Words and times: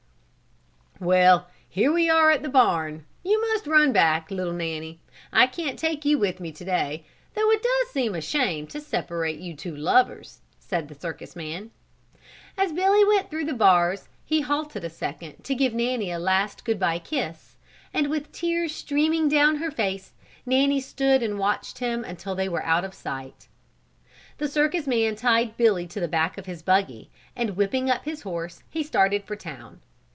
"Well, 0.99 1.47
here 1.67 1.91
we 1.91 2.11
are 2.11 2.29
at 2.29 2.43
the 2.43 2.47
barn, 2.49 3.05
you 3.23 3.41
must 3.41 3.65
run 3.65 3.91
back, 3.91 4.29
little 4.29 4.53
Nanny; 4.53 4.99
I 5.33 5.47
can't 5.47 5.79
take 5.79 6.05
you 6.05 6.19
with 6.19 6.39
me 6.39 6.51
to 6.51 6.63
day, 6.63 7.05
though 7.33 7.49
it 7.49 7.63
does 7.63 7.87
seem 7.89 8.13
a 8.13 8.21
shame 8.21 8.67
to 8.67 8.79
separate 8.79 9.39
you 9.39 9.55
two 9.55 9.75
lovers," 9.75 10.41
said 10.59 10.87
the 10.87 10.93
circus 10.93 11.35
man. 11.35 11.71
As 12.55 12.71
Billy 12.71 13.03
went 13.03 13.31
through 13.31 13.45
the 13.45 13.53
bars 13.55 14.09
he 14.23 14.41
halted 14.41 14.83
a 14.83 14.91
second 14.91 15.41
to 15.43 15.55
give 15.55 15.73
Nanny 15.73 16.11
a 16.11 16.19
last 16.19 16.63
good 16.63 16.77
bye 16.79 16.99
kiss; 16.99 17.55
and 17.91 18.07
with 18.07 18.25
the 18.25 18.31
tears 18.37 18.75
streaming 18.75 19.27
down 19.27 19.55
her 19.55 19.71
face, 19.71 20.13
Nanny 20.45 20.79
stood 20.79 21.23
and 21.23 21.39
watched 21.39 21.79
him 21.79 22.03
until 22.03 22.35
they 22.35 22.47
were 22.47 22.63
out 22.63 22.85
of 22.85 22.93
sight. 22.93 23.47
The 24.37 24.47
circus 24.47 24.85
man 24.85 25.15
tied 25.15 25.57
Billy 25.57 25.87
to 25.87 25.99
the 25.99 26.07
back 26.07 26.37
of 26.37 26.45
his 26.45 26.61
buggy 26.61 27.09
and 27.35 27.57
whipping 27.57 27.89
up 27.89 28.05
his 28.05 28.21
horse 28.21 28.61
he 28.69 28.83
started 28.83 29.23
for 29.23 29.35
town. 29.35 29.81